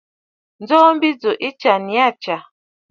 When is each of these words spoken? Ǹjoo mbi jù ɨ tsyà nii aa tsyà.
Ǹjoo 0.61 0.89
mbi 0.95 1.09
jù 1.21 1.31
ɨ 1.47 1.49
tsyà 1.59 1.73
nii 1.85 1.99
aa 2.05 2.11
tsyà. 2.21 2.37